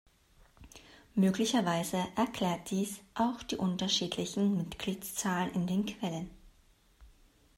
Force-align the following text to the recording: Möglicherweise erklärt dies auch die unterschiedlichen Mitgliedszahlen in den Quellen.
Möglicherweise 1.13 2.07
erklärt 2.15 2.71
dies 2.71 3.01
auch 3.13 3.43
die 3.43 3.57
unterschiedlichen 3.57 4.57
Mitgliedszahlen 4.57 5.51
in 5.53 5.67
den 5.67 5.85
Quellen. 5.85 6.31